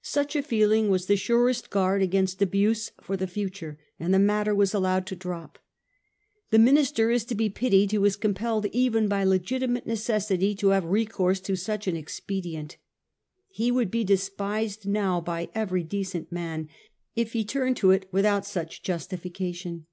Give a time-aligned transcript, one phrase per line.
[0.00, 4.18] Such a fe eling was the surest guard against abuse for the future, and the
[4.18, 5.58] matter was allowed to drop.
[6.48, 10.86] The minister is to be pitied who is compelled even by legitimate necessity to have
[10.86, 12.76] recourse to such an expe dient;
[13.50, 16.70] he would be despised now by every decent man
[17.14, 19.84] if he turned to it without such justification.